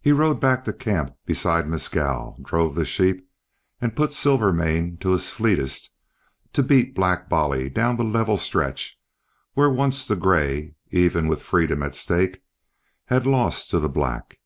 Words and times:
He 0.00 0.10
rode 0.10 0.40
back 0.40 0.64
to 0.64 0.72
camp 0.72 1.16
beside 1.24 1.68
Mescal, 1.68 2.36
drove 2.42 2.74
the 2.74 2.84
sheep, 2.84 3.30
and 3.80 3.94
put 3.94 4.12
Silvermane 4.12 4.96
to 4.98 5.10
his 5.12 5.30
fleetest 5.30 5.90
to 6.52 6.64
beat 6.64 6.96
Black 6.96 7.28
Bolly 7.28 7.70
down 7.70 7.96
the 7.96 8.02
level 8.02 8.38
stretch 8.38 8.98
where 9.54 9.70
once 9.70 10.04
the 10.04 10.16
gray, 10.16 10.74
even 10.88 11.28
with 11.28 11.42
freedom 11.44 11.84
at 11.84 11.94
stake, 11.94 12.42
had 13.04 13.24
lost 13.24 13.70
to 13.70 13.78
the 13.78 13.88
black. 13.88 14.40